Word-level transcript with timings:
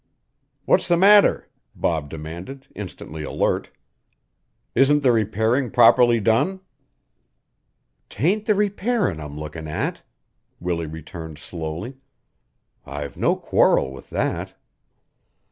"What's 0.65 0.87
the 0.87 0.97
matter?" 0.97 1.47
Bob 1.75 2.09
demanded, 2.09 2.65
instantly 2.73 3.21
alert. 3.21 3.69
"Isn't 4.73 5.03
the 5.03 5.11
repairing 5.11 5.69
properly 5.69 6.19
done?" 6.19 6.61
"'Tain't 8.09 8.45
the 8.47 8.55
repairin' 8.55 9.19
I'm 9.19 9.37
lookin' 9.39 9.67
at," 9.67 10.01
Willie 10.59 10.87
returned 10.87 11.37
slowly. 11.37 11.97
"I've 12.83 13.15
no 13.15 13.35
quarrel 13.35 13.93
with 13.93 14.09
that." 14.09 14.57